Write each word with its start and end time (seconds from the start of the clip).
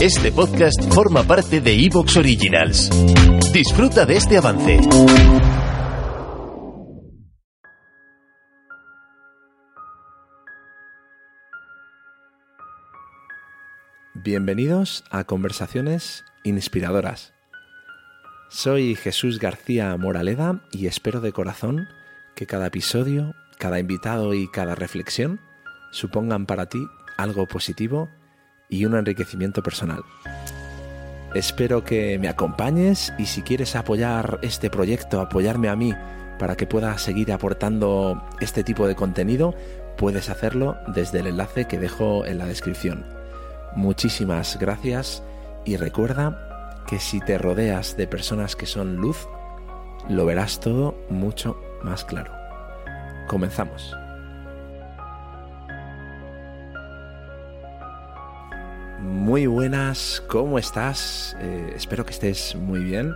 Este 0.00 0.32
podcast 0.32 0.92
forma 0.92 1.22
parte 1.22 1.60
de 1.60 1.72
Evox 1.72 2.16
Originals. 2.16 2.90
Disfruta 3.52 4.04
de 4.04 4.16
este 4.16 4.36
avance. 4.36 4.80
Bienvenidos 14.14 15.04
a 15.10 15.24
Conversaciones 15.24 16.24
Inspiradoras. 16.42 17.32
Soy 18.50 18.96
Jesús 18.96 19.38
García 19.38 19.96
Moraleda 19.96 20.62
y 20.72 20.86
espero 20.86 21.20
de 21.20 21.32
corazón 21.32 21.88
que 22.34 22.46
cada 22.46 22.66
episodio, 22.66 23.34
cada 23.58 23.78
invitado 23.78 24.34
y 24.34 24.48
cada 24.48 24.74
reflexión 24.74 25.40
supongan 25.92 26.46
para 26.46 26.66
ti 26.66 26.84
algo 27.16 27.46
positivo 27.46 28.08
y 28.68 28.84
un 28.84 28.94
enriquecimiento 28.94 29.62
personal. 29.62 30.02
Espero 31.34 31.82
que 31.82 32.18
me 32.18 32.28
acompañes 32.28 33.12
y 33.18 33.26
si 33.26 33.42
quieres 33.42 33.74
apoyar 33.74 34.38
este 34.42 34.70
proyecto, 34.70 35.20
apoyarme 35.20 35.68
a 35.68 35.76
mí 35.76 35.92
para 36.38 36.56
que 36.56 36.66
pueda 36.66 36.96
seguir 36.98 37.32
aportando 37.32 38.22
este 38.40 38.62
tipo 38.62 38.86
de 38.86 38.94
contenido, 38.94 39.54
puedes 39.96 40.30
hacerlo 40.30 40.76
desde 40.88 41.20
el 41.20 41.26
enlace 41.26 41.66
que 41.66 41.78
dejo 41.78 42.24
en 42.24 42.38
la 42.38 42.46
descripción. 42.46 43.04
Muchísimas 43.74 44.58
gracias 44.60 45.22
y 45.64 45.76
recuerda 45.76 46.82
que 46.86 47.00
si 47.00 47.20
te 47.20 47.38
rodeas 47.38 47.96
de 47.96 48.06
personas 48.06 48.54
que 48.54 48.66
son 48.66 48.96
luz, 48.96 49.26
lo 50.08 50.26
verás 50.26 50.60
todo 50.60 50.94
mucho 51.08 51.60
más 51.82 52.04
claro. 52.04 52.32
Comenzamos. 53.26 54.03
Muy 59.24 59.46
buenas, 59.46 60.22
¿cómo 60.28 60.58
estás? 60.58 61.34
Eh, 61.40 61.72
espero 61.74 62.04
que 62.04 62.12
estés 62.12 62.54
muy 62.56 62.80
bien. 62.80 63.14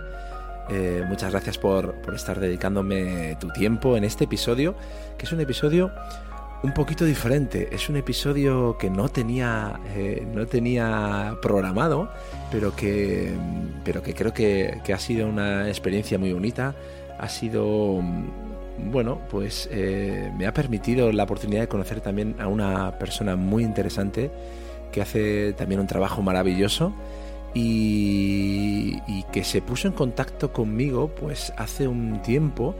Eh, 0.67 1.03
muchas 1.07 1.29
gracias 1.29 1.59
por, 1.59 2.01
por, 2.01 2.15
estar 2.15 2.39
dedicándome 2.39 3.37
tu 3.39 3.49
tiempo 3.49 3.95
en 3.95 4.03
este 4.03 4.23
episodio, 4.23 4.73
que 5.19 5.27
es 5.27 5.31
un 5.31 5.39
episodio 5.39 5.91
un 6.63 6.73
poquito 6.73 7.05
diferente. 7.05 7.69
Es 7.71 7.89
un 7.89 7.95
episodio 7.95 8.75
que 8.79 8.89
no 8.89 9.09
tenía, 9.09 9.79
eh, 9.95 10.25
no 10.33 10.47
tenía 10.47 11.37
programado, 11.43 12.09
pero 12.49 12.75
que, 12.75 13.31
pero 13.85 14.01
que 14.01 14.15
creo 14.15 14.33
que, 14.33 14.81
que, 14.83 14.93
ha 14.93 14.99
sido 14.99 15.27
una 15.27 15.67
experiencia 15.67 16.17
muy 16.17 16.33
bonita. 16.33 16.73
Ha 17.19 17.29
sido, 17.29 18.01
bueno, 18.79 19.21
pues 19.29 19.69
me 19.71 20.47
ha 20.47 20.53
permitido 20.55 21.11
la 21.11 21.25
oportunidad 21.25 21.61
de 21.61 21.67
conocer 21.67 22.01
también 22.01 22.35
a 22.39 22.47
una 22.47 22.97
persona 22.97 23.35
muy 23.35 23.63
interesante 23.63 24.31
que 24.91 25.01
hace 25.01 25.53
también 25.53 25.79
un 25.79 25.87
trabajo 25.87 26.21
maravilloso 26.21 26.93
y, 27.53 28.97
que 29.31 29.43
se 29.43 29.61
puso 29.61 29.87
en 29.87 29.93
contacto 29.93 30.51
conmigo 30.51 31.09
pues 31.09 31.53
hace 31.55 31.87
un 31.87 32.21
tiempo 32.23 32.75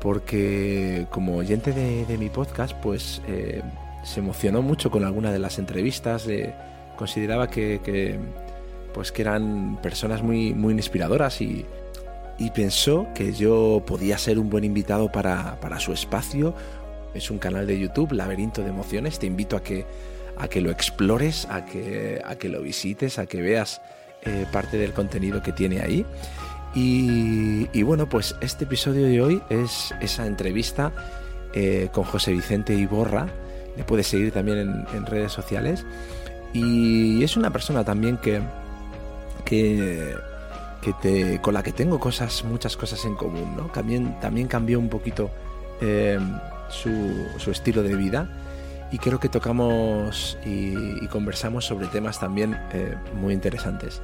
porque 0.00 1.06
como 1.10 1.36
oyente 1.36 1.72
de, 1.72 2.16
mi 2.16 2.30
podcast 2.30 2.74
pues 2.80 3.20
eh, 3.28 3.60
se 4.02 4.20
emocionó 4.20 4.62
mucho 4.62 4.90
con 4.90 5.04
alguna 5.04 5.30
de 5.30 5.38
las 5.38 5.58
entrevistas 5.58 6.26
consideraba 7.00 7.48
que, 7.48 8.18
pues 8.92 9.10
que 9.10 9.22
eran 9.22 9.78
personas 9.80 10.22
muy, 10.22 10.52
muy 10.52 10.74
inspiradoras 10.74 11.40
y, 11.40 11.64
y 12.38 12.50
pensó 12.50 13.06
que 13.14 13.32
yo 13.32 13.82
podía 13.86 14.18
ser 14.18 14.38
un 14.38 14.50
buen 14.50 14.64
invitado 14.64 15.10
para, 15.10 15.58
para 15.60 15.80
su 15.80 15.94
espacio. 15.94 16.54
Es 17.14 17.30
un 17.30 17.38
canal 17.38 17.66
de 17.66 17.78
YouTube 17.78 18.12
Laberinto 18.12 18.62
de 18.62 18.68
Emociones. 18.68 19.18
Te 19.18 19.26
invito 19.26 19.56
a 19.56 19.62
que 19.62 19.86
a 20.36 20.48
que 20.48 20.60
lo 20.60 20.70
explores, 20.70 21.46
a 21.50 21.64
que, 21.64 22.20
a 22.24 22.36
que 22.36 22.48
lo 22.48 22.62
visites, 22.62 23.18
a 23.18 23.26
que 23.26 23.40
veas 23.42 23.80
eh, 24.22 24.46
parte 24.52 24.76
del 24.76 24.92
contenido 24.92 25.42
que 25.42 25.52
tiene 25.52 25.80
ahí. 25.80 26.04
Y, 26.74 27.82
bueno, 27.82 28.08
pues 28.08 28.36
este 28.40 28.64
episodio 28.64 29.06
de 29.06 29.20
hoy 29.20 29.42
es 29.50 29.92
esa 30.00 30.26
entrevista 30.26 30.92
eh, 31.52 31.88
con 31.92 32.04
José 32.04 32.32
Vicente 32.32 32.74
Iborra. 32.74 33.26
Le 33.76 33.84
puedes 33.84 34.06
seguir 34.06 34.32
también 34.32 34.86
en, 34.92 35.06
redes 35.06 35.32
sociales. 35.32 35.84
Y 36.52 37.24
es 37.24 37.36
una 37.36 37.50
persona 37.50 37.82
también 37.82 38.18
que, 38.18 38.40
que, 39.44 40.14
te, 41.02 41.40
con 41.40 41.54
la 41.54 41.62
que 41.62 41.72
tengo 41.72 41.98
cosas, 41.98 42.44
muchas 42.44 42.76
cosas 42.76 43.04
en 43.04 43.16
común. 43.16 43.56
¿no? 43.56 43.64
También, 43.64 44.20
también 44.20 44.46
cambió 44.46 44.78
un 44.78 44.88
poquito 44.88 45.30
eh, 45.80 46.20
su, 46.68 47.26
su 47.38 47.50
estilo 47.50 47.82
de 47.82 47.96
vida 47.96 48.28
y 48.90 48.98
creo 48.98 49.20
que 49.20 49.28
tocamos 49.28 50.38
y, 50.44 51.06
conversamos 51.08 51.64
sobre 51.64 51.86
temas 51.88 52.18
también 52.20 52.56
eh, 52.72 52.96
muy 53.14 53.34
interesantes. 53.34 54.02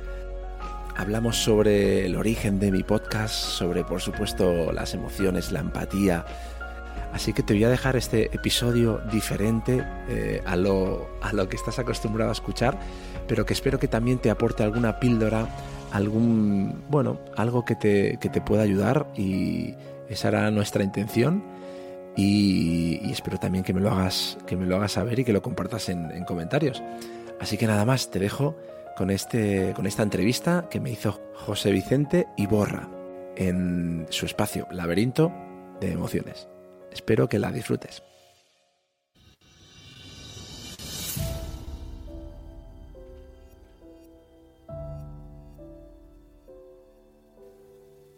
Hablamos 0.97 1.37
sobre 1.37 2.07
el 2.07 2.17
origen 2.17 2.59
de 2.59 2.73
mi 2.73 2.83
podcast, 2.83 3.35
sobre 3.35 3.85
por 3.85 4.01
supuesto 4.01 4.73
las 4.73 4.95
emociones, 4.95 5.53
la 5.53 5.61
empatía. 5.61 6.25
Así 7.13 7.33
que 7.33 7.43
te 7.43 7.55
voy 7.55 7.65
a 7.65 7.69
dejar 7.69 7.97
este 7.97 8.35
episodio 8.35 9.01
diferente 9.13 9.85
eh, 10.09 10.43
a, 10.45 10.57
lo, 10.57 11.09
a 11.23 11.33
lo 11.33 11.49
que 11.49 11.57
estás 11.57 11.79
acostumbrado 11.79 12.31
a 12.31 12.33
escuchar, 12.33 12.79
pero 13.29 13.45
que 13.45 13.53
espero 13.53 13.79
que 13.79 13.89
también 13.89 14.19
te 14.19 14.31
aporte 14.31 14.63
alguna 14.63 14.99
píldora, 14.99 15.49
algún, 15.93 16.83
bueno, 16.89 17.21
algo 17.37 17.65
que 17.65 17.75
te, 17.75 18.19
que 18.21 18.29
te 18.29 18.41
pueda 18.41 18.63
ayudar 18.63 19.07
y 19.17 19.75
esa 20.09 20.29
era 20.29 20.51
nuestra 20.51 20.83
intención 20.83 21.56
y, 22.16 23.10
espero 23.10 23.38
también 23.38 23.62
que 23.62 23.75
me 23.75 23.81
lo 23.81 23.91
hagas, 23.91 24.38
que 24.47 24.56
me 24.56 24.65
lo 24.65 24.77
hagas 24.77 24.93
saber 24.93 25.19
y 25.19 25.25
que 25.25 25.34
lo 25.34 25.43
compartas 25.43 25.91
en, 25.91 26.25
comentarios. 26.25 26.82
Así 27.38 27.59
que 27.59 27.66
nada 27.66 27.84
más, 27.84 28.10
te 28.10 28.19
dejo 28.19 28.56
con, 28.97 29.10
este, 29.10 29.75
con 29.77 29.87
esta 29.87 30.03
entrevista 30.03 30.69
que 30.71 30.81
me 30.81 30.91
hizo 30.91 31.21
José 31.34 31.71
Vicente 31.71 32.26
Iborra 32.38 32.88
en 33.37 34.06
su 34.09 34.25
espacio 34.25 34.66
Laberinto 34.71 35.31
de 35.81 35.93
Emociones. 35.93 36.49
Espero 36.91 37.28
que 37.28 37.38
la 37.38 37.53
disfrutes. 37.53 38.03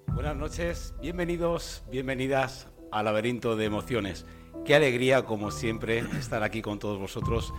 Buenas 0.06 0.37
noches, 0.37 0.94
bienvenidos, 1.00 1.82
bienvenidas 1.91 2.69
al 2.91 3.04
laberinto 3.04 3.56
de 3.56 3.65
emociones. 3.65 4.26
Qué 4.65 4.75
alegría, 4.75 5.25
como 5.25 5.50
siempre, 5.50 5.99
estar 6.19 6.43
aquí 6.43 6.62
con 6.62 6.78
todos 6.78 6.99
vosotros. 6.99 7.53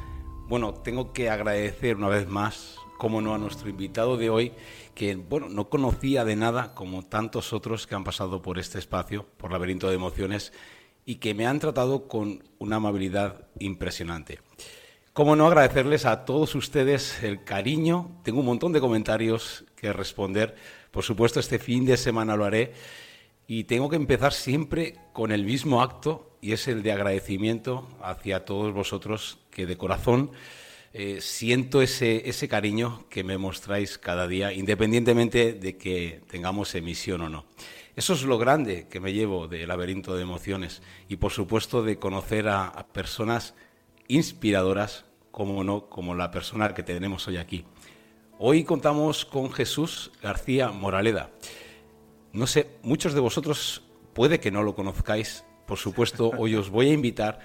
Bueno, 0.47 0.73
tengo 0.73 1.13
que 1.13 1.29
agradecer 1.29 1.95
una 1.95 2.07
vez 2.07 2.27
más, 2.27 2.77
como 2.97 3.21
no, 3.21 3.33
a 3.33 3.37
nuestro 3.37 3.69
invitado 3.69 4.17
de 4.17 4.29
hoy, 4.29 4.51
que 4.95 5.15
bueno, 5.15 5.49
no 5.49 5.69
conocía 5.69 6.25
de 6.25 6.35
nada 6.35 6.73
como 6.75 7.03
tantos 7.03 7.53
otros 7.53 7.87
que 7.87 7.95
han 7.95 8.03
pasado 8.03 8.41
por 8.41 8.59
este 8.59 8.79
espacio, 8.79 9.25
por 9.37 9.51
laberinto 9.51 9.87
de 9.89 9.95
emociones, 9.95 10.53
y 11.05 11.15
que 11.15 11.33
me 11.33 11.47
han 11.47 11.59
tratado 11.59 12.07
con 12.07 12.43
una 12.59 12.75
amabilidad 12.75 13.47
impresionante. 13.59 14.39
Cómo 15.13 15.35
no 15.35 15.47
agradecerles 15.47 16.05
a 16.05 16.23
todos 16.23 16.55
ustedes 16.55 17.23
el 17.23 17.43
cariño. 17.43 18.21
Tengo 18.23 18.39
un 18.39 18.45
montón 18.45 18.71
de 18.71 18.79
comentarios 18.79 19.65
que 19.75 19.91
responder. 19.91 20.55
Por 20.91 21.03
supuesto, 21.03 21.39
este 21.39 21.59
fin 21.59 21.85
de 21.85 21.97
semana 21.97 22.35
lo 22.35 22.45
haré 22.45 22.73
y 23.49 23.63
tengo 23.63 23.89
que 23.89 23.95
empezar 23.95 24.31
siempre 24.31 24.93
con 25.11 25.31
el 25.31 25.43
mismo 25.43 25.81
acto 25.81 26.37
y 26.39 26.51
es 26.51 26.67
el 26.67 26.83
de 26.83 26.91
agradecimiento 26.91 27.87
hacia 27.99 28.45
todos 28.45 28.71
vosotros 28.75 29.39
que 29.49 29.65
de 29.65 29.75
corazón 29.75 30.29
eh, 30.93 31.17
siento 31.19 31.81
ese, 31.81 32.29
ese 32.29 32.47
cariño 32.47 33.05
que 33.09 33.23
me 33.23 33.39
mostráis 33.39 33.97
cada 33.97 34.27
día, 34.27 34.53
independientemente 34.53 35.53
de 35.53 35.77
que 35.77 36.21
tengamos 36.29 36.75
emisión 36.75 37.21
o 37.21 37.29
no. 37.29 37.45
Eso 37.95 38.13
es 38.13 38.21
lo 38.21 38.37
grande 38.37 38.87
que 38.87 38.99
me 38.99 39.13
llevo 39.13 39.47
del 39.47 39.67
laberinto 39.67 40.15
de 40.15 40.21
emociones 40.21 40.83
y 41.07 41.15
por 41.15 41.31
supuesto 41.31 41.81
de 41.81 41.97
conocer 41.97 42.49
a, 42.49 42.67
a 42.67 42.85
personas 42.89 43.55
inspiradoras 44.07 45.05
como 45.31 45.63
no, 45.63 45.89
como 45.89 46.13
la 46.13 46.29
persona 46.29 46.75
que 46.75 46.83
tenemos 46.83 47.27
hoy 47.27 47.37
aquí. 47.37 47.65
Hoy 48.37 48.63
contamos 48.63 49.25
con 49.25 49.51
Jesús 49.51 50.11
García 50.21 50.69
Moraleda. 50.69 51.31
No 52.31 52.45
sé, 52.47 52.67
muchos 52.83 53.13
de 53.13 53.19
vosotros 53.19 53.83
puede 54.13 54.39
que 54.39 54.51
no 54.51 54.63
lo 54.63 54.75
conozcáis. 54.75 55.43
Por 55.65 55.77
supuesto, 55.77 56.31
hoy 56.37 56.55
os 56.55 56.69
voy 56.69 56.89
a 56.89 56.93
invitar. 56.93 57.39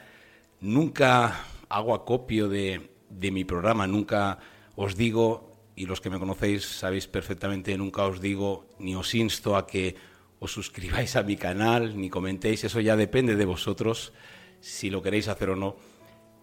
Nunca 0.60 1.44
hago 1.68 1.94
acopio 1.94 2.48
de, 2.48 2.90
de 3.08 3.30
mi 3.30 3.44
programa, 3.44 3.86
nunca 3.86 4.38
os 4.76 4.96
digo, 4.96 5.52
y 5.76 5.86
los 5.86 6.00
que 6.00 6.10
me 6.10 6.18
conocéis 6.18 6.64
sabéis 6.64 7.06
perfectamente, 7.06 7.76
nunca 7.76 8.04
os 8.04 8.20
digo 8.20 8.66
ni 8.78 8.94
os 8.94 9.14
insto 9.14 9.56
a 9.56 9.66
que 9.66 9.96
os 10.38 10.52
suscribáis 10.52 11.16
a 11.16 11.22
mi 11.22 11.36
canal, 11.36 11.98
ni 11.98 12.10
comentéis, 12.10 12.64
eso 12.64 12.80
ya 12.80 12.96
depende 12.96 13.36
de 13.36 13.44
vosotros, 13.44 14.12
si 14.60 14.90
lo 14.90 15.02
queréis 15.02 15.28
hacer 15.28 15.50
o 15.50 15.56
no. 15.56 15.76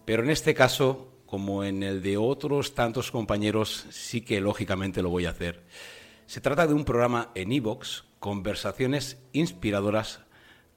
Pero 0.06 0.24
en 0.24 0.30
este 0.30 0.54
caso, 0.54 1.08
como 1.26 1.64
en 1.64 1.84
el 1.84 2.02
de 2.02 2.18
otros 2.18 2.74
tantos 2.74 3.12
compañeros, 3.12 3.86
sí 3.92 4.22
que 4.22 4.42
lógicamente 4.42 5.02
lo 5.02 5.10
voy 5.10 5.26
a 5.26 5.32
hacer. 5.32 5.64
Se 6.32 6.40
trata 6.40 6.66
de 6.66 6.74
un 6.74 6.86
programa 6.86 7.30
en 7.36 7.52
iVoox, 7.52 8.04
Conversaciones 8.20 9.22
Inspiradoras, 9.34 10.22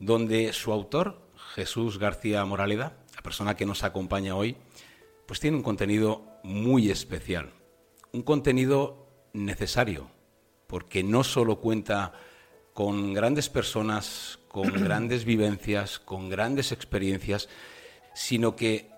donde 0.00 0.52
su 0.52 0.72
autor, 0.72 1.30
Jesús 1.54 2.00
García 2.00 2.44
Moraleda, 2.44 2.96
la 3.14 3.22
persona 3.22 3.54
que 3.54 3.64
nos 3.64 3.84
acompaña 3.84 4.34
hoy, 4.34 4.56
pues 5.26 5.38
tiene 5.38 5.56
un 5.56 5.62
contenido 5.62 6.26
muy 6.42 6.90
especial, 6.90 7.52
un 8.10 8.22
contenido 8.22 9.06
necesario, 9.32 10.10
porque 10.66 11.04
no 11.04 11.22
solo 11.22 11.60
cuenta 11.60 12.14
con 12.72 13.14
grandes 13.14 13.48
personas, 13.48 14.40
con 14.48 14.72
grandes 14.82 15.24
vivencias, 15.24 16.00
con 16.00 16.28
grandes 16.28 16.72
experiencias, 16.72 17.48
sino 18.12 18.56
que 18.56 18.90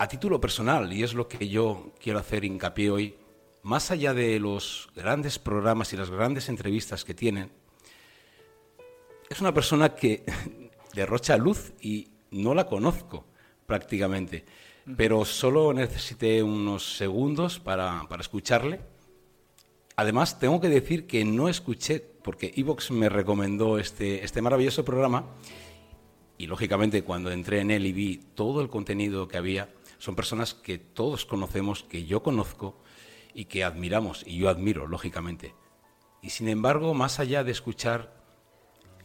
a 0.00 0.08
título 0.08 0.40
personal, 0.40 0.92
y 0.92 1.04
es 1.04 1.14
lo 1.14 1.28
que 1.28 1.48
yo 1.48 1.92
quiero 2.00 2.18
hacer 2.18 2.44
hincapié 2.44 2.90
hoy, 2.90 3.19
más 3.62 3.90
allá 3.90 4.14
de 4.14 4.38
los 4.40 4.90
grandes 4.94 5.38
programas 5.38 5.92
y 5.92 5.96
las 5.96 6.10
grandes 6.10 6.48
entrevistas 6.48 7.04
que 7.04 7.14
tienen, 7.14 7.50
es 9.28 9.40
una 9.40 9.54
persona 9.54 9.94
que 9.94 10.24
derrocha 10.94 11.36
luz 11.36 11.72
y 11.80 12.08
no 12.30 12.54
la 12.54 12.66
conozco 12.66 13.24
prácticamente, 13.66 14.44
pero 14.96 15.24
solo 15.24 15.72
necesité 15.72 16.42
unos 16.42 16.96
segundos 16.96 17.60
para, 17.60 18.06
escucharle. 18.18 18.80
Además, 19.96 20.40
tengo 20.40 20.60
que 20.60 20.68
decir 20.68 21.06
que 21.06 21.24
no 21.24 21.48
escuché, 21.48 22.00
porque 22.00 22.52
Evox 22.56 22.90
me 22.90 23.08
recomendó 23.08 23.78
este, 23.78 24.24
este 24.24 24.42
maravilloso 24.42 24.84
programa, 24.84 25.26
y 26.38 26.46
lógicamente 26.46 27.04
cuando 27.04 27.30
entré 27.30 27.60
en 27.60 27.70
él 27.70 27.86
y 27.86 27.92
vi 27.92 28.16
todo 28.34 28.62
el 28.62 28.68
contenido 28.68 29.28
que 29.28 29.36
había, 29.36 29.68
son 29.98 30.16
personas 30.16 30.54
que 30.54 30.78
todos 30.78 31.26
conocemos, 31.26 31.84
que 31.84 32.06
yo 32.06 32.22
conozco, 32.22 32.82
y 33.34 33.46
que 33.46 33.64
admiramos, 33.64 34.24
y 34.26 34.38
yo 34.38 34.48
admiro, 34.48 34.86
lógicamente. 34.86 35.54
Y 36.22 36.30
sin 36.30 36.48
embargo, 36.48 36.94
más 36.94 37.20
allá 37.20 37.44
de 37.44 37.52
escuchar 37.52 38.14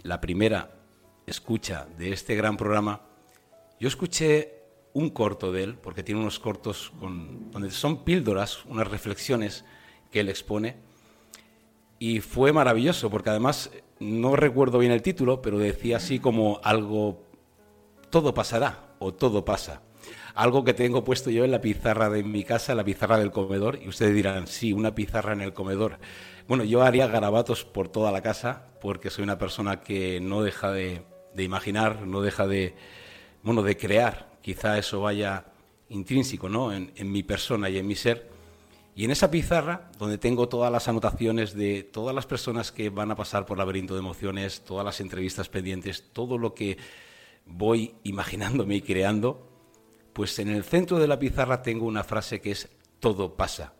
la 0.03 0.21
primera 0.21 0.75
escucha 1.25 1.87
de 1.97 2.11
este 2.11 2.35
gran 2.35 2.57
programa, 2.57 3.01
yo 3.79 3.87
escuché 3.87 4.53
un 4.93 5.09
corto 5.09 5.51
de 5.51 5.63
él, 5.63 5.77
porque 5.77 6.03
tiene 6.03 6.21
unos 6.21 6.39
cortos 6.39 6.91
donde 6.99 7.71
son 7.71 8.03
píldoras, 8.03 8.65
unas 8.65 8.87
reflexiones 8.87 9.65
que 10.11 10.21
él 10.21 10.29
expone, 10.29 10.77
y 11.99 12.19
fue 12.19 12.51
maravilloso, 12.51 13.09
porque 13.09 13.29
además 13.29 13.71
no 13.99 14.35
recuerdo 14.35 14.79
bien 14.79 14.91
el 14.91 15.01
título, 15.01 15.41
pero 15.41 15.57
decía 15.57 15.97
así 15.97 16.19
como 16.19 16.59
algo, 16.63 17.23
todo 18.09 18.33
pasará 18.33 18.95
o 18.99 19.13
todo 19.13 19.45
pasa 19.45 19.81
algo 20.35 20.65
que 20.65 20.73
tengo 20.73 21.03
puesto 21.05 21.29
yo 21.31 21.45
en 21.45 21.51
la 21.51 21.61
pizarra 21.61 22.09
de 22.09 22.21
mi 22.21 22.43
casa, 22.43 22.75
la 22.75 22.83
pizarra 22.83 23.17
del 23.17 23.31
comedor, 23.31 23.79
y 23.81 23.87
ustedes 23.87 24.13
dirán, 24.13 24.47
sí, 24.47 24.73
una 24.73 24.93
pizarra 24.93 25.31
en 25.31 25.41
el 25.41 25.53
comedor. 25.53 25.97
Bueno, 26.47 26.65
yo 26.65 26.83
haría 26.83 27.07
garabatos 27.07 27.63
por 27.63 27.87
toda 27.87 28.11
la 28.11 28.21
casa, 28.21 28.67
porque 28.81 29.09
soy 29.09 29.23
una 29.23 29.37
persona 29.37 29.79
que 29.79 30.19
no 30.19 30.43
deja 30.43 30.71
de, 30.71 31.03
imaginar, 31.37 32.05
no 32.05 32.21
deja 32.21 32.47
de, 32.47 32.75
bueno, 33.43 33.63
de 33.63 33.77
crear. 33.77 34.37
Quizá 34.41 34.77
eso 34.77 35.01
vaya 35.01 35.45
intrínseco, 35.87 36.49
¿no? 36.49 36.73
En, 36.73 36.91
en 36.97 37.11
mi 37.11 37.23
persona 37.23 37.69
y 37.69 37.77
en 37.77 37.87
mi 37.87 37.95
ser. 37.95 38.29
Y 38.93 39.05
en 39.05 39.11
esa 39.11 39.31
pizarra, 39.31 39.89
donde 39.97 40.17
tengo 40.17 40.49
todas 40.49 40.71
las 40.71 40.89
anotaciones 40.89 41.53
de 41.53 41.83
todas 41.83 42.13
las 42.13 42.25
personas 42.25 42.73
que 42.73 42.89
van 42.89 43.09
a 43.09 43.15
pasar 43.15 43.45
por 43.45 43.57
laberinto 43.57 43.93
de 43.93 44.01
emociones, 44.01 44.65
todas 44.65 44.85
las 44.85 44.99
entrevistas 44.99 45.47
pendientes, 45.47 46.11
todo 46.11 46.37
lo 46.37 46.53
que 46.53 46.77
voy 47.45 47.95
imaginándome 48.03 48.75
y 48.75 48.81
creando, 48.81 49.54
pues 50.15 50.39
en 50.39 50.47
el 50.47 50.63
centro 50.63 50.97
de 50.97 51.09
la 51.09 51.19
pizarra 51.19 51.61
tengo 51.61 51.85
una 51.85 52.05
frase 52.05 52.39
que 52.39 52.51
es 52.51 52.69
todo 53.01 53.35
pasa. 53.35 53.73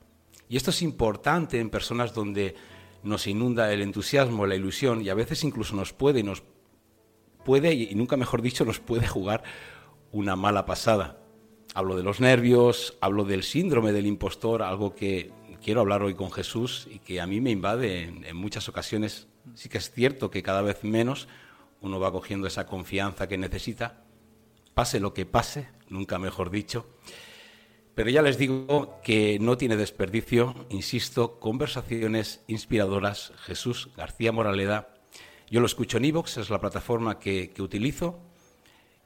Y 0.50 0.58
esto 0.58 0.72
es 0.72 0.82
importante 0.82 1.62
en 1.62 1.70
personas 1.70 2.14
donde 2.14 2.56
nos 3.04 3.26
inunda 3.26 3.72
el 3.72 3.82
entusiasmo, 3.82 4.46
la 4.46 4.56
ilusión 4.56 5.02
y 5.02 5.08
a 5.08 5.14
veces 5.14 5.46
incluso 5.46 5.78
nos 5.78 5.94
puede, 5.94 6.24
nos 6.24 6.44
puede 7.46 7.74
y 7.74 7.96
nunca 7.96 8.18
mejor 8.18 8.42
dicho 8.42 8.66
nos 8.66 8.82
puede 8.82 9.08
jugar 9.08 9.44
una 10.12 10.36
mala 10.36 10.66
pasada. 10.66 11.22
Hablo 11.74 11.96
de 11.96 12.04
los 12.04 12.20
nervios, 12.20 12.98
hablo 13.00 13.24
del 13.24 13.44
síndrome 13.44 13.94
del 13.94 14.06
impostor, 14.06 14.62
algo 14.62 14.94
que 14.94 15.32
quiero 15.64 15.80
hablar 15.80 16.04
hoy 16.04 16.16
con 16.16 16.34
Jesús 16.34 16.90
y 16.92 17.00
que 17.00 17.22
a 17.22 17.28
mí 17.28 17.40
me 17.40 17.52
invade 17.52 18.04
en, 18.04 18.26
en 18.26 18.36
muchas 18.36 18.68
ocasiones. 18.68 19.30
Sí 19.54 19.70
que 19.70 19.78
es 19.78 19.90
cierto 19.90 20.32
que 20.32 20.44
cada 20.44 20.62
vez 20.62 20.84
menos 20.84 21.30
uno 21.80 21.98
va 21.98 22.12
cogiendo 22.12 22.46
esa 22.46 22.66
confianza 22.66 23.30
que 23.30 23.38
necesita, 23.38 24.04
pase 24.74 25.00
lo 25.00 25.14
que 25.14 25.26
pase, 25.26 25.70
nunca 25.90 26.20
mejor 26.20 26.50
dicho. 26.50 26.86
Pero 27.96 28.10
ya 28.10 28.22
les 28.22 28.38
digo 28.38 29.00
que 29.04 29.40
no 29.40 29.58
tiene 29.58 29.78
desperdicio, 29.78 30.68
insisto, 30.70 31.40
conversaciones 31.40 32.44
inspiradoras. 32.48 33.32
Jesús 33.38 33.90
García 33.96 34.34
Moraleda. 34.34 34.94
Yo 35.50 35.62
lo 35.62 35.66
escucho 35.66 35.98
en 35.98 36.06
Evox, 36.06 36.38
es 36.38 36.50
la 36.50 36.60
plataforma 36.60 37.20
que, 37.20 37.54
utilizo 37.60 38.20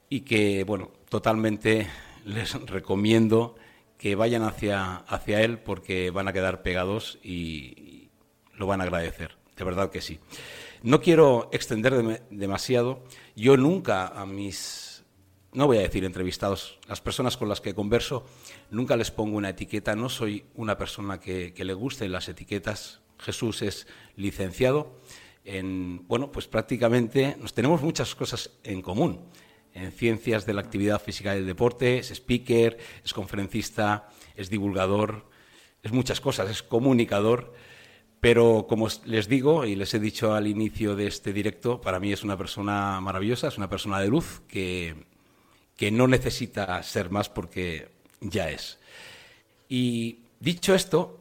y 0.08 0.22
que, 0.22 0.64
bueno, 0.64 0.90
totalmente 1.08 1.86
les 2.24 2.52
recomiendo 2.66 3.54
que 3.96 4.16
vayan 4.16 4.42
hacia, 4.42 4.96
hacia 4.96 5.40
él 5.42 5.58
porque 5.58 6.10
van 6.10 6.26
a 6.26 6.32
quedar 6.32 6.62
pegados 6.62 7.20
y 7.22 8.08
lo 8.56 8.66
van 8.66 8.80
a 8.80 8.84
agradecer. 8.84 9.36
De 9.56 9.64
verdad 9.64 9.90
que 9.90 10.00
sí. 10.00 10.18
No 10.82 11.00
quiero 11.00 11.48
extenderme 11.52 12.22
demasiado. 12.30 13.04
Yo 13.36 13.56
nunca 13.56 14.08
a 14.08 14.26
mis 14.26 14.89
no 15.52 15.66
voy 15.66 15.78
a 15.78 15.82
decir 15.82 16.04
entrevistados, 16.04 16.78
las 16.86 17.00
personas 17.00 17.36
con 17.36 17.48
las 17.48 17.60
que 17.60 17.74
converso, 17.74 18.24
nunca 18.70 18.96
les 18.96 19.10
pongo 19.10 19.36
una 19.36 19.50
etiqueta, 19.50 19.96
no 19.96 20.08
soy 20.08 20.44
una 20.54 20.78
persona 20.78 21.18
que, 21.18 21.52
le 21.56 21.74
gusten 21.74 22.12
las 22.12 22.28
etiquetas. 22.28 23.00
Jesús 23.18 23.62
es 23.62 23.86
licenciado 24.16 24.96
en, 25.44 26.06
bueno, 26.06 26.30
pues 26.30 26.46
prácticamente 26.46 27.36
nos 27.40 27.52
tenemos 27.52 27.82
muchas 27.82 28.14
cosas 28.14 28.50
en 28.62 28.80
común. 28.80 29.20
En 29.72 29.92
ciencias 29.92 30.46
de 30.46 30.54
la 30.54 30.60
actividad 30.60 31.00
física 31.00 31.34
y 31.34 31.38
del 31.38 31.46
deporte, 31.46 31.98
es 31.98 32.10
speaker, 32.10 32.78
es 33.04 33.12
conferencista, 33.12 34.08
es 34.36 34.50
divulgador, 34.50 35.26
es 35.82 35.92
muchas 35.92 36.20
cosas, 36.20 36.48
es 36.50 36.62
comunicador. 36.62 37.54
Pero 38.20 38.66
como 38.68 38.88
les 39.04 39.28
digo 39.28 39.64
y 39.64 39.76
les 39.76 39.94
he 39.94 39.98
dicho 39.98 40.34
al 40.34 40.46
inicio 40.46 40.94
de 40.94 41.06
este 41.06 41.32
directo, 41.32 41.80
para 41.80 41.98
mí 42.00 42.12
es 42.12 42.22
una 42.22 42.36
persona 42.36 43.00
maravillosa, 43.00 43.48
es 43.48 43.58
una 43.58 43.70
persona 43.70 43.98
de 43.98 44.08
luz 44.08 44.42
que 44.46 45.09
que 45.80 45.90
no 45.90 46.06
necesita 46.06 46.82
ser 46.82 47.08
más 47.08 47.30
porque 47.30 47.88
ya 48.20 48.50
es. 48.50 48.78
Y 49.66 50.18
dicho 50.38 50.74
esto, 50.74 51.18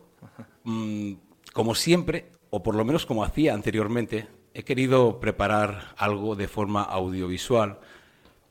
mm, 0.66 1.14
como 1.54 1.76
siempre, 1.76 2.26
o 2.50 2.62
por 2.62 2.76
lo 2.76 2.84
menos 2.84 3.06
como 3.06 3.24
hacía 3.24 3.54
anteriormente, 3.54 4.28
he 4.54 4.64
querido 4.66 5.22
preparar 5.22 5.96
algo 5.96 6.36
de 6.36 6.50
forma 6.50 6.84
audiovisual, 6.84 7.80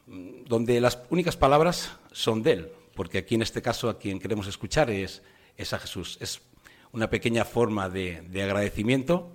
mm, 0.07 0.45
donde 0.47 0.81
las 0.81 0.99
únicas 1.11 1.37
palabras 1.37 1.99
son 2.11 2.43
de 2.43 2.53
él, 2.53 2.73
porque 2.95 3.19
aquí 3.19 3.35
en 3.35 3.43
este 3.43 3.61
caso 3.61 3.91
a 3.91 3.99
quien 3.99 4.19
queremos 4.19 4.47
escuchar 4.47 4.89
es, 4.89 5.21
es 5.59 5.75
a 5.75 5.79
Jesús. 5.79 6.17
Es 6.23 6.41
una 6.91 7.11
pequeña 7.11 7.45
forma 7.45 7.91
de, 7.91 8.23
de 8.23 8.43
agradecimiento. 8.45 9.31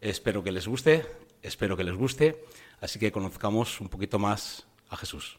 Espero 0.00 0.42
que 0.42 0.52
les 0.52 0.66
guste, 0.68 1.04
espero 1.42 1.76
que 1.76 1.84
les 1.84 1.94
guste, 1.94 2.42
así 2.80 2.98
que 2.98 3.12
conozcamos 3.12 3.78
un 3.82 3.90
poquito 3.90 4.18
más 4.18 4.66
a 4.88 4.96
Jesús. 4.96 5.38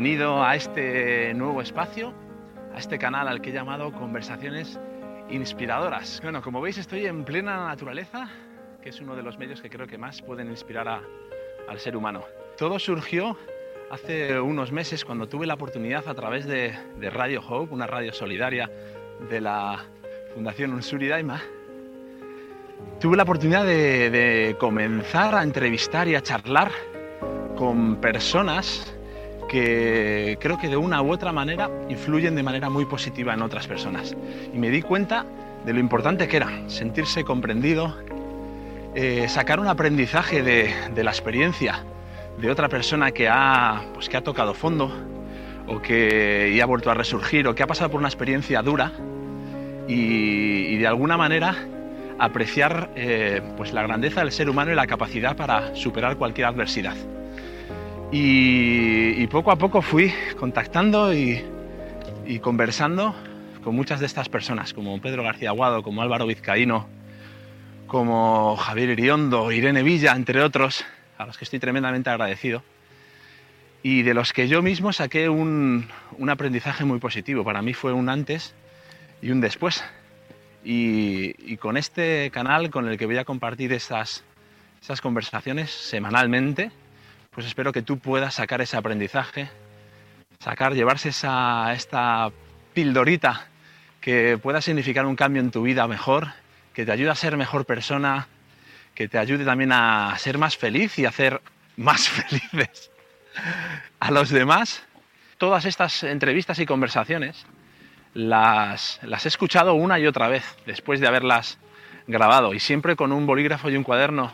Bienvenido 0.00 0.42
a 0.42 0.56
este 0.56 1.34
nuevo 1.34 1.60
espacio, 1.60 2.14
a 2.74 2.78
este 2.78 2.98
canal 2.98 3.28
al 3.28 3.42
que 3.42 3.50
he 3.50 3.52
llamado 3.52 3.92
Conversaciones 3.92 4.80
Inspiradoras. 5.28 6.20
Bueno, 6.22 6.40
como 6.40 6.62
veis 6.62 6.78
estoy 6.78 7.04
en 7.04 7.22
plena 7.22 7.66
naturaleza, 7.66 8.30
que 8.82 8.88
es 8.88 9.00
uno 9.02 9.14
de 9.14 9.22
los 9.22 9.36
medios 9.36 9.60
que 9.60 9.68
creo 9.68 9.86
que 9.86 9.98
más 9.98 10.22
pueden 10.22 10.48
inspirar 10.48 11.02
al 11.68 11.78
ser 11.78 11.98
humano. 11.98 12.24
Todo 12.56 12.78
surgió 12.78 13.36
hace 13.90 14.40
unos 14.40 14.72
meses 14.72 15.04
cuando 15.04 15.28
tuve 15.28 15.46
la 15.46 15.52
oportunidad 15.52 16.08
a 16.08 16.14
través 16.14 16.46
de, 16.46 16.72
Radio 17.10 17.42
Hope, 17.46 17.74
una 17.74 17.86
radio 17.86 18.14
solidaria 18.14 18.70
de 19.28 19.40
la 19.42 19.84
Fundación 20.32 20.72
Unsuri 20.72 21.08
Daima, 21.08 21.42
tuve 22.98 23.18
la 23.18 23.24
oportunidad 23.24 23.66
de 23.66 24.56
comenzar 24.58 25.34
a 25.34 25.42
entrevistar 25.42 26.08
y 26.08 26.14
a 26.14 26.22
charlar 26.22 26.70
con 27.54 27.96
personas 27.96 28.96
que 29.50 30.38
creo 30.40 30.58
que 30.58 30.68
de 30.68 30.76
una 30.76 31.02
u 31.02 31.10
otra 31.10 31.32
manera 31.32 31.68
influyen 31.88 32.36
de 32.36 32.42
manera 32.44 32.70
muy 32.70 32.84
positiva 32.84 33.34
en 33.34 33.42
otras 33.42 33.66
personas. 33.66 34.16
Y 34.54 34.58
me 34.58 34.70
di 34.70 34.80
cuenta 34.80 35.26
de 35.64 35.72
lo 35.72 35.80
importante 35.80 36.28
que 36.28 36.36
era 36.36 36.68
sentirse 36.68 37.24
comprendido 37.24 37.96
eh, 38.94 39.28
sacar 39.28 39.60
un 39.60 39.68
aprendizaje 39.68 40.42
de, 40.42 41.02
la 41.02 41.10
experiencia 41.10 41.84
de 42.40 42.50
otra 42.50 42.68
persona 42.68 43.12
que 43.12 43.28
ha, 43.28 43.82
pues, 43.94 44.08
que 44.08 44.16
ha 44.16 44.22
tocado 44.22 44.52
fondo 44.52 44.90
o 45.68 45.80
que 45.80 46.58
ha 46.60 46.66
vuelto 46.66 46.90
a 46.90 46.94
resurgir 46.94 47.46
o 47.46 47.54
que 47.54 47.62
ha 47.62 47.68
pasado 47.68 47.90
por 47.90 48.00
una 48.00 48.08
experiencia 48.08 48.62
dura 48.62 48.92
y, 49.86 50.76
de 50.76 50.86
alguna 50.86 51.16
manera 51.16 51.54
apreciar 52.18 52.90
eh, 52.96 53.42
pues 53.56 53.72
la 53.72 53.82
grandeza 53.82 54.20
del 54.20 54.32
ser 54.32 54.48
humano 54.48 54.72
y 54.72 54.74
la 54.74 54.86
capacidad 54.86 55.36
para 55.36 55.74
superar 55.74 56.16
cualquier 56.16 56.46
adversidad. 56.46 56.94
Y, 58.12 59.26
poco 59.28 59.52
a 59.52 59.56
poco 59.56 59.82
fui 59.82 60.12
contactando 60.36 61.14
y, 61.14 61.44
conversando 62.40 63.14
con 63.62 63.76
muchas 63.76 64.00
de 64.00 64.06
estas 64.06 64.28
personas, 64.28 64.74
como 64.74 65.00
Pedro 65.00 65.22
García 65.22 65.50
Aguado, 65.50 65.82
como 65.82 66.02
Álvaro 66.02 66.26
Vizcaíno, 66.26 66.88
como 67.86 68.56
Javier 68.56 68.90
Iriondo, 68.90 69.52
Irene 69.52 69.84
Villa, 69.84 70.12
entre 70.16 70.42
otros, 70.42 70.84
a 71.18 71.26
los 71.26 71.38
que 71.38 71.44
estoy 71.44 71.60
tremendamente 71.60 72.10
agradecido, 72.10 72.64
y 73.82 74.02
de 74.02 74.14
los 74.14 74.32
que 74.32 74.48
yo 74.48 74.60
mismo 74.60 74.92
saqué 74.92 75.28
un, 75.28 75.86
aprendizaje 76.28 76.84
muy 76.84 76.98
positivo. 76.98 77.44
Para 77.44 77.62
mí 77.62 77.74
fue 77.74 77.92
un 77.92 78.08
antes 78.08 78.54
y 79.22 79.30
un 79.30 79.40
después. 79.40 79.84
Y, 80.64 81.56
con 81.58 81.76
este 81.76 82.30
canal 82.32 82.70
con 82.70 82.88
el 82.88 82.98
que 82.98 83.06
voy 83.06 83.18
a 83.18 83.24
compartir 83.24 83.72
estas, 83.72 84.24
estas 84.80 85.00
conversaciones 85.00 85.70
semanalmente, 85.70 86.72
pues 87.30 87.46
espero 87.46 87.72
que 87.72 87.82
tú 87.82 87.98
puedas 87.98 88.34
sacar 88.34 88.60
ese 88.60 88.76
aprendizaje, 88.76 89.48
sacar, 90.40 90.74
llevarse 90.74 91.10
esa, 91.10 91.72
esta 91.72 92.30
pildorita 92.74 93.46
que 94.00 94.38
pueda 94.38 94.60
significar 94.60 95.06
un 95.06 95.16
cambio 95.16 95.40
en 95.40 95.50
tu 95.50 95.62
vida 95.62 95.86
mejor 95.86 96.28
que 96.72 96.84
te 96.84 96.92
ayude 96.92 97.10
a 97.10 97.14
ser 97.14 97.36
mejor 97.36 97.66
persona, 97.66 98.28
que 98.94 99.08
te 99.08 99.18
ayude 99.18 99.44
también 99.44 99.72
a 99.72 100.16
ser 100.18 100.38
más 100.38 100.56
feliz 100.56 100.98
y 100.98 101.04
a 101.04 101.10
hacer 101.10 101.40
más 101.76 102.08
felices 102.08 102.90
a 104.00 104.10
los 104.10 104.30
demás. 104.30 104.82
Todas 105.38 105.64
estas 105.64 106.02
entrevistas 106.02 106.58
y 106.58 106.66
conversaciones 106.66 107.46
las, 108.12 108.98
las 109.02 109.24
he 109.24 109.28
escuchado 109.28 109.74
una 109.74 109.98
y 109.98 110.06
otra 110.06 110.28
vez 110.28 110.44
después 110.66 111.00
de 111.00 111.06
haberlas 111.06 111.58
grabado 112.06 112.54
y 112.54 112.60
siempre 112.60 112.96
con 112.96 113.12
un 113.12 113.24
bolígrafo 113.24 113.70
y 113.70 113.76
un 113.76 113.84
cuaderno 113.84 114.32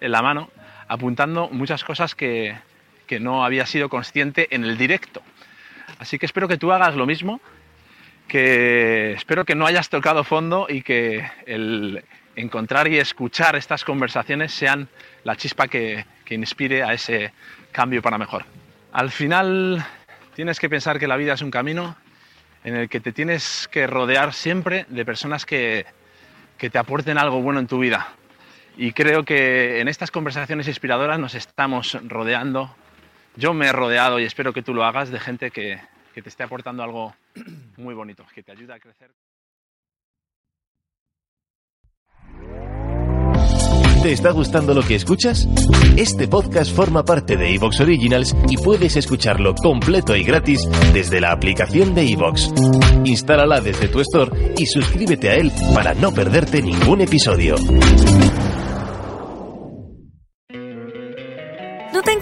en 0.00 0.12
la 0.12 0.22
mano 0.22 0.50
apuntando 0.88 1.48
muchas 1.50 1.84
cosas 1.84 2.14
que, 2.14 2.56
que 3.06 3.20
no 3.20 3.44
había 3.44 3.66
sido 3.66 3.88
consciente 3.88 4.48
en 4.54 4.64
el 4.64 4.76
directo. 4.76 5.22
Así 5.98 6.18
que 6.18 6.26
espero 6.26 6.48
que 6.48 6.58
tú 6.58 6.72
hagas 6.72 6.94
lo 6.94 7.06
mismo 7.06 7.40
que 8.28 9.12
espero 9.12 9.44
que 9.44 9.54
no 9.54 9.66
hayas 9.66 9.88
tocado 9.88 10.22
fondo 10.22 10.66
y 10.68 10.82
que 10.82 11.28
el 11.46 12.04
encontrar 12.36 12.86
y 12.86 12.98
escuchar 12.98 13.56
estas 13.56 13.84
conversaciones 13.84 14.52
sean 14.52 14.88
la 15.24 15.34
chispa 15.34 15.66
que, 15.66 16.04
inspire 16.28 16.82
a 16.82 16.92
ese 16.92 17.32
cambio 17.72 18.02
para 18.02 18.18
mejor. 18.18 18.44
Al 18.92 19.10
final 19.10 19.84
tienes 20.34 20.60
que 20.60 20.68
pensar 20.68 20.98
que 20.98 21.08
la 21.08 21.16
vida 21.16 21.32
es 21.32 21.40
un 21.40 21.50
camino 21.50 21.96
en 22.64 22.76
el 22.76 22.88
que 22.90 23.00
te 23.00 23.12
tienes 23.12 23.66
que 23.72 23.86
rodear 23.86 24.34
siempre 24.34 24.84
de 24.90 25.06
personas 25.06 25.46
que, 25.46 25.86
que 26.58 26.68
te 26.68 26.78
aporten 26.78 27.16
algo 27.16 27.40
bueno 27.40 27.60
en 27.60 27.66
tu 27.66 27.78
vida. 27.78 28.08
Y 28.78 28.92
creo 28.92 29.24
que 29.24 29.80
en 29.80 29.88
estas 29.88 30.12
conversaciones 30.12 30.68
inspiradoras 30.68 31.18
nos 31.18 31.34
estamos 31.34 31.98
rodeando. 32.04 32.72
Yo 33.34 33.52
me 33.52 33.66
he 33.66 33.72
rodeado 33.72 34.20
y 34.20 34.24
espero 34.24 34.52
que 34.52 34.62
tú 34.62 34.72
lo 34.72 34.84
hagas 34.84 35.10
de 35.10 35.18
gente 35.18 35.50
que, 35.50 35.80
que 36.14 36.22
te 36.22 36.28
esté 36.28 36.44
aportando 36.44 36.84
algo 36.84 37.12
muy 37.76 37.94
bonito, 37.94 38.24
que 38.32 38.44
te 38.44 38.52
ayude 38.52 38.74
a 38.74 38.78
crecer. 38.78 39.10
¿Te 44.02 44.12
está 44.12 44.30
gustando 44.30 44.74
lo 44.74 44.82
que 44.82 44.94
escuchas? 44.94 45.48
Este 45.96 46.28
podcast 46.28 46.72
forma 46.72 47.04
parte 47.04 47.36
de 47.36 47.52
Evox 47.54 47.80
Originals 47.80 48.36
y 48.48 48.56
puedes 48.56 48.96
escucharlo 48.96 49.56
completo 49.56 50.14
y 50.14 50.22
gratis 50.22 50.68
desde 50.92 51.20
la 51.20 51.32
aplicación 51.32 51.96
de 51.96 52.12
Evox. 52.12 52.52
Instálala 53.04 53.60
desde 53.60 53.88
tu 53.88 53.98
store 54.00 54.54
y 54.56 54.66
suscríbete 54.66 55.30
a 55.30 55.34
él 55.34 55.50
para 55.74 55.94
no 55.94 56.12
perderte 56.12 56.62
ningún 56.62 57.00
episodio. 57.00 57.56